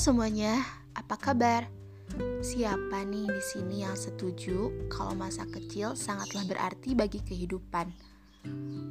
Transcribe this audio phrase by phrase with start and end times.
[0.00, 0.64] semuanya,
[0.96, 1.68] apa kabar?
[2.40, 7.92] Siapa nih di sini yang setuju kalau masa kecil sangatlah berarti bagi kehidupan?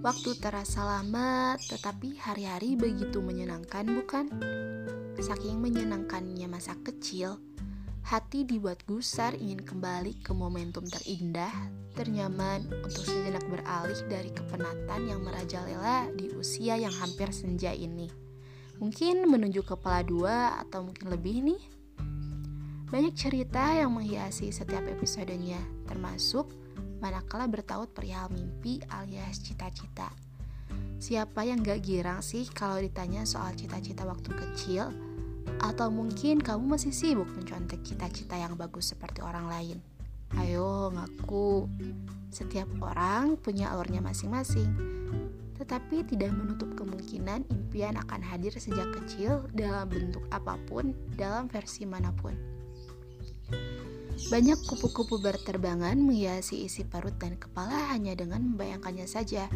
[0.05, 4.29] Waktu terasa lama, tetapi hari-hari begitu menyenangkan, bukan?
[5.18, 7.41] Saking menyenangkannya masa kecil,
[8.05, 15.25] hati dibuat gusar ingin kembali ke momentum terindah, ternyaman untuk sejenak beralih dari kepenatan yang
[15.25, 18.29] merajalela di usia yang hampir senja ini.
[18.79, 21.61] Mungkin menuju kepala dua atau mungkin lebih nih.
[22.87, 26.47] Banyak cerita yang menghiasi setiap episodenya, termasuk
[27.04, 30.10] manakala bertaut perihal mimpi alias cita-cita.
[30.96, 34.95] Siapa yang gak girang sih kalau ditanya soal cita-cita waktu kecil?
[35.59, 39.78] Atau mungkin kamu masih sibuk mencontek cita-cita yang bagus seperti orang lain?
[40.39, 41.67] Ayo ngaku,
[42.31, 44.72] setiap orang punya alurnya masing-masing
[45.59, 51.84] tetapi tidak menutup kemungkinan impian akan hadir sejak kecil dalam bentuk apa pun, dalam versi
[51.84, 52.31] mana pun.
[54.28, 59.47] Banyak kupu-kupu berterbangan menghiasi isi perut dan kepala hanya dengan membayangkannya saja.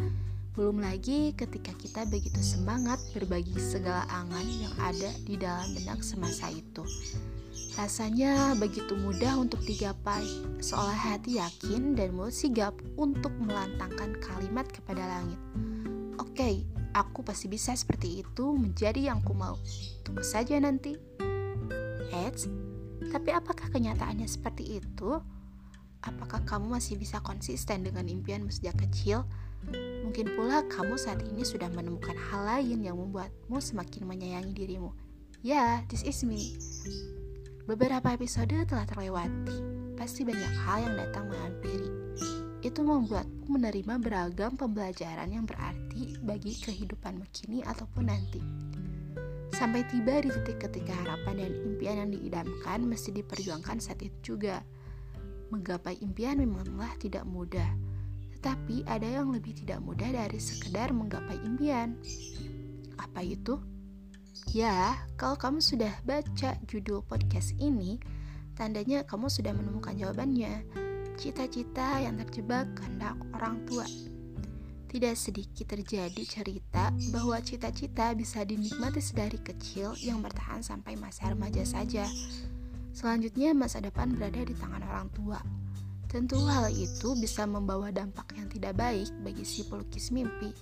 [0.54, 6.46] Belum lagi ketika kita begitu semangat berbagi segala angan yang ada di dalam benak semasa
[6.48, 6.86] itu.
[7.74, 10.26] Rasanya begitu mudah untuk digapai,
[10.62, 15.73] seolah hati yakin dan mulut sigap untuk melantangkan kalimat kepada langit.
[16.14, 16.54] Oke, okay,
[16.94, 19.58] aku pasti bisa seperti itu menjadi yang ku mau.
[20.06, 20.94] Tunggu saja nanti.
[22.14, 22.46] Eits,
[23.10, 25.18] tapi apakah kenyataannya seperti itu?
[26.04, 29.26] Apakah kamu masih bisa konsisten dengan impianmu sejak kecil?
[30.04, 34.92] Mungkin pula kamu saat ini sudah menemukan hal lain yang membuatmu semakin menyayangi dirimu.
[35.40, 36.54] Ya, this is me.
[37.64, 39.56] Beberapa episode telah terlewati.
[39.96, 42.03] Pasti banyak hal yang datang menghampiri.
[42.64, 48.40] Itu membuatmu menerima beragam pembelajaran yang berarti bagi kehidupan kini ataupun nanti.
[49.52, 54.64] Sampai tiba di titik ketika harapan dan impian yang diidamkan mesti diperjuangkan saat itu juga.
[55.52, 57.68] Menggapai impian memanglah tidak mudah,
[58.34, 62.00] tetapi ada yang lebih tidak mudah dari sekedar menggapai impian.
[62.98, 63.60] Apa itu?
[64.50, 68.02] Ya, kalau kamu sudah baca judul podcast ini,
[68.58, 70.83] tandanya kamu sudah menemukan jawabannya.
[71.14, 73.86] Cita-cita yang terjebak kehendak orang tua.
[74.90, 81.62] Tidak sedikit terjadi cerita bahwa cita-cita bisa dinikmati sedari kecil yang bertahan sampai masa remaja
[81.66, 82.06] saja.
[82.94, 85.38] Selanjutnya, masa depan berada di tangan orang tua.
[86.06, 90.54] Tentu hal itu bisa membawa dampak yang tidak baik bagi si pelukis mimpi.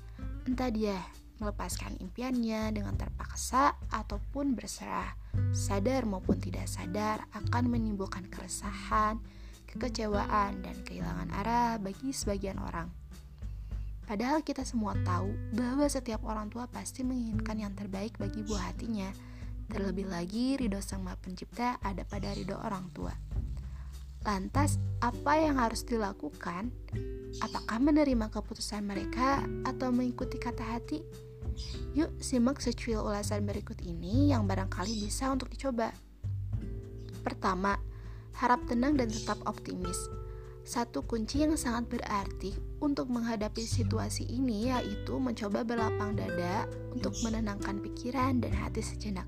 [0.49, 0.97] Entah dia
[1.43, 5.13] melepaskan impiannya dengan terpaksa ataupun berserah,
[5.53, 9.21] sadar maupun tidak sadar akan menimbulkan keresahan,
[9.73, 12.93] kekecewaan, dan kehilangan arah bagi sebagian orang.
[14.05, 19.09] Padahal kita semua tahu bahwa setiap orang tua pasti menginginkan yang terbaik bagi buah hatinya.
[19.73, 23.15] Terlebih lagi, ridho sang maha pencipta ada pada ridho orang tua.
[24.23, 26.71] Lantas, apa yang harus dilakukan?
[27.41, 31.01] Apakah menerima keputusan mereka atau mengikuti kata hati?
[31.97, 35.93] Yuk simak secuil ulasan berikut ini yang barangkali bisa untuk dicoba.
[37.25, 37.79] Pertama,
[38.37, 39.97] harap tenang dan tetap optimis.
[40.63, 47.83] Satu kunci yang sangat berarti untuk menghadapi situasi ini yaitu mencoba berlapang dada untuk menenangkan
[47.83, 49.27] pikiran dan hati sejenak.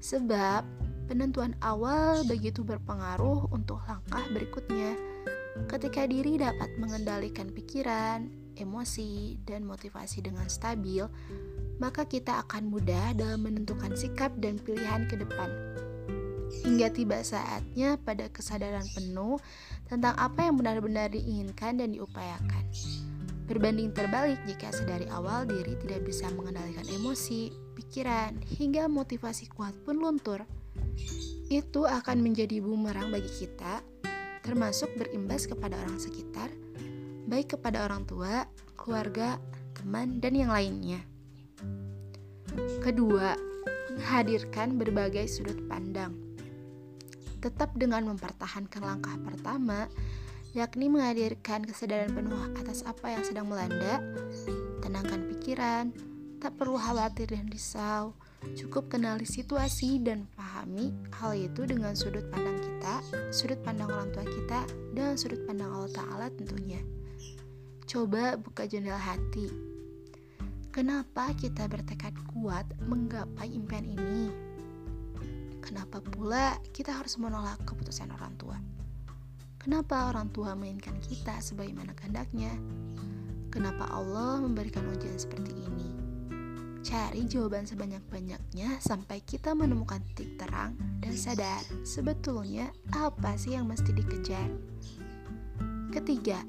[0.00, 0.64] Sebab
[1.04, 4.96] penentuan awal begitu berpengaruh untuk langkah berikutnya.
[5.68, 11.04] Ketika diri dapat mengendalikan pikiran, emosi, dan motivasi dengan stabil,
[11.76, 15.50] maka kita akan mudah dalam menentukan sikap dan pilihan ke depan
[16.64, 19.40] hingga tiba saatnya pada kesadaran penuh
[19.88, 22.64] tentang apa yang benar-benar diinginkan dan diupayakan.
[23.48, 27.48] Berbanding terbalik jika sedari awal diri tidak bisa mengendalikan emosi,
[27.80, 30.44] pikiran, hingga motivasi kuat pun luntur.
[31.48, 33.80] Itu akan menjadi bumerang bagi kita,
[34.44, 36.52] termasuk berimbas kepada orang sekitar,
[37.24, 38.44] baik kepada orang tua,
[38.76, 39.40] keluarga,
[39.72, 41.00] teman, dan yang lainnya.
[42.84, 43.32] Kedua,
[43.96, 46.27] menghadirkan berbagai sudut pandang
[47.38, 49.86] tetap dengan mempertahankan langkah pertama,
[50.56, 54.02] yakni menghadirkan kesadaran penuh atas apa yang sedang melanda,
[54.82, 55.92] tenangkan pikiran,
[56.38, 58.14] tak perlu khawatir dan risau,
[58.54, 62.94] cukup kenali situasi dan pahami hal itu dengan sudut pandang kita,
[63.34, 64.60] sudut pandang orang tua kita,
[64.94, 66.78] dan sudut pandang Allah Ta'ala tentunya.
[67.88, 69.50] Coba buka jendela hati.
[70.70, 74.47] Kenapa kita bertekad kuat menggapai impian ini?
[75.68, 78.56] Kenapa pula kita harus menolak keputusan orang tua?
[79.60, 82.56] Kenapa orang tua mainkan kita sebagaimana kehendaknya?
[83.52, 85.92] Kenapa Allah memberikan ujian seperti ini?
[86.80, 90.72] Cari jawaban sebanyak-banyaknya sampai kita menemukan titik terang
[91.04, 94.48] dan sadar sebetulnya apa sih yang mesti dikejar.
[95.92, 96.48] Ketiga,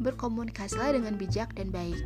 [0.00, 2.00] berkomunikasilah dengan bijak dan baik.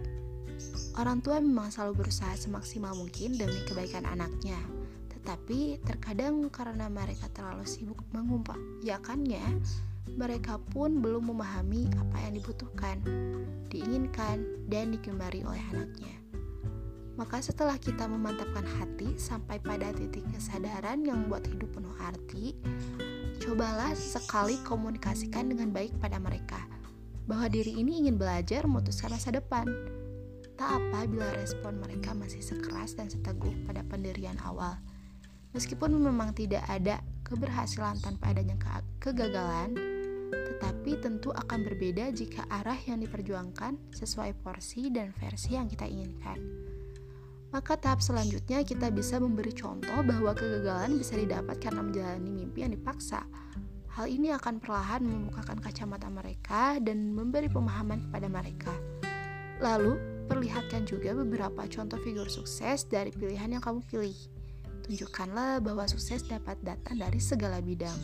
[0.99, 4.59] Orang tua memang selalu berusaha semaksimal mungkin demi kebaikan anaknya,
[5.25, 9.57] tetapi terkadang karena mereka terlalu sibuk mengumpayakannya,
[10.21, 13.01] mereka pun belum memahami apa yang dibutuhkan,
[13.73, 16.13] diinginkan, dan digemari oleh anaknya.
[17.17, 22.53] Maka setelah kita memantapkan hati sampai pada titik kesadaran yang membuat hidup penuh arti,
[23.41, 26.69] cobalah sekali komunikasikan dengan baik pada mereka
[27.25, 29.65] bahwa diri ini ingin belajar memutuskan masa depan.
[30.61, 34.77] Tak apa bila respon mereka masih sekeras dan seteguh pada pendirian awal.
[35.55, 38.69] Meskipun memang tidak ada keberhasilan tanpa adanya ke
[38.99, 39.79] kegagalan,
[40.35, 46.43] tetapi tentu akan berbeda jika arah yang diperjuangkan sesuai porsi dan versi yang kita inginkan.
[47.55, 52.75] Maka tahap selanjutnya kita bisa memberi contoh bahwa kegagalan bisa didapat karena menjalani mimpi yang
[52.75, 53.23] dipaksa.
[53.95, 58.75] Hal ini akan perlahan membukakan kacamata mereka dan memberi pemahaman kepada mereka.
[59.63, 59.95] Lalu,
[60.27, 64.34] perlihatkan juga beberapa contoh figur sukses dari pilihan yang kamu pilih.
[64.85, 67.97] Tunjukkanlah bahwa sukses dapat datang dari segala bidang.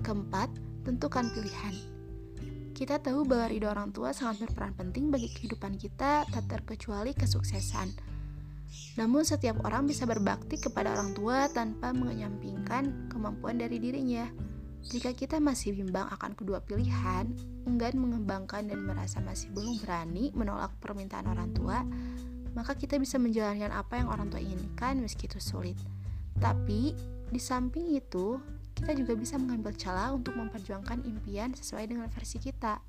[0.00, 0.48] Keempat,
[0.80, 1.76] tentukan pilihan.
[2.72, 7.92] Kita tahu bahwa ridho orang tua sangat berperan penting bagi kehidupan kita, tak terkecuali kesuksesan.
[8.96, 14.28] Namun setiap orang bisa berbakti kepada orang tua tanpa menyampingkan kemampuan dari dirinya.
[14.86, 17.26] Jika kita masih bimbang akan kedua pilihan,
[17.66, 21.82] enggan mengembangkan dan merasa masih belum berani menolak permintaan orang tua,
[22.56, 25.76] maka kita bisa menjalankan apa yang orang tua inginkan meski itu sulit.
[26.40, 26.96] Tapi,
[27.28, 28.40] di samping itu,
[28.72, 32.80] kita juga bisa mengambil celah untuk memperjuangkan impian sesuai dengan versi kita.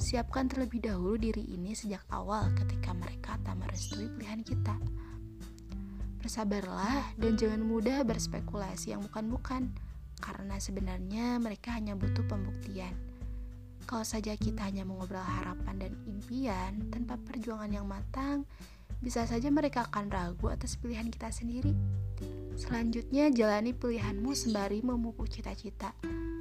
[0.00, 4.76] Siapkan terlebih dahulu diri ini sejak awal ketika mereka tak merestui pilihan kita.
[6.20, 9.72] Bersabarlah dan jangan mudah berspekulasi yang bukan-bukan,
[10.20, 12.92] karena sebenarnya mereka hanya butuh pembuktian.
[13.84, 18.48] Kalau saja kita hanya mengobrol harapan dan impian tanpa perjuangan yang matang,
[18.98, 21.72] bisa saja mereka akan ragu atas pilihan kita sendiri.
[22.58, 25.94] Selanjutnya, jalani pilihanmu sembari memupuk cita-cita.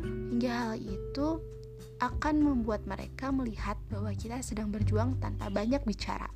[0.03, 1.39] Hingga hal itu
[1.99, 6.27] akan membuat mereka melihat bahwa kita sedang berjuang tanpa banyak bicara.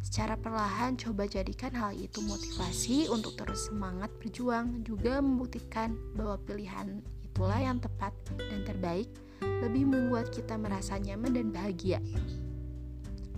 [0.00, 7.02] Secara perlahan coba jadikan hal itu motivasi untuk terus semangat berjuang, juga membuktikan bahwa pilihan
[7.26, 9.10] itulah yang tepat dan terbaik,
[9.42, 11.98] lebih membuat kita merasa nyaman dan bahagia.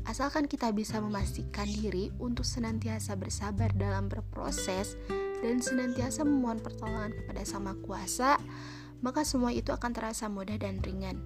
[0.08, 4.96] Asalkan kita bisa memastikan diri untuk senantiasa bersabar dalam berproses
[5.44, 8.40] dan senantiasa memohon pertolongan kepada Sama Kuasa,
[9.05, 11.20] maka semua itu akan terasa mudah dan ringan.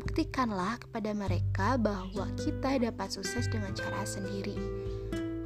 [0.00, 4.56] Buktikanlah kepada mereka bahwa kita dapat sukses dengan cara sendiri.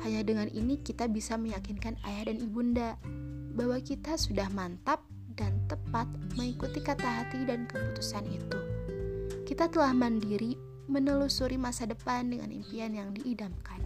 [0.07, 2.95] Hanya dengan ini kita bisa meyakinkan ayah dan ibunda
[3.59, 5.03] bahwa kita sudah mantap
[5.35, 6.07] dan tepat
[6.39, 8.59] mengikuti kata hati dan keputusan itu.
[9.43, 13.79] Kita telah mandiri menelusuri masa depan dengan impian yang diidamkan.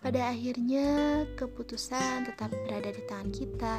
[0.00, 3.74] Pada akhirnya, keputusan tetap berada di tangan kita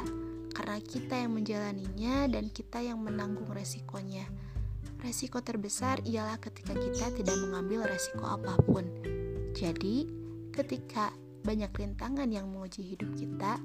[0.54, 4.26] karena kita yang menjalaninya dan kita yang menanggung resikonya.
[5.02, 8.86] Resiko terbesar ialah ketika kita tidak mengambil resiko apa pun.
[9.54, 10.08] Jadi,
[10.50, 11.14] ketika
[11.46, 13.62] banyak rintangan yang menguji hidup kita,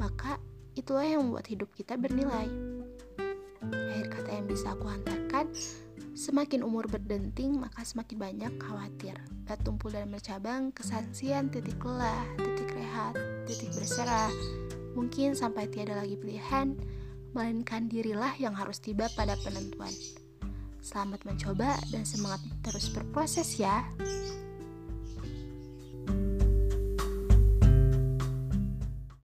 [0.00, 0.42] maka
[0.74, 2.50] itulah yang membuat hidup kita bernilai.
[3.70, 5.46] Akhir kata yang bisa aku hantarkan,
[6.12, 9.16] Semakin umur berdenting, maka semakin banyak khawatir.
[9.66, 13.18] Tumpul dan bercabang, kesaksian titik lelah, titik rehat,
[13.50, 14.30] titik berserah.
[14.94, 16.78] Mungkin sampai tiada lagi pilihan,
[17.34, 19.90] melainkan dirilah yang harus tiba pada penentuan.
[20.80, 23.84] Selamat mencoba dan semangat terus berproses ya.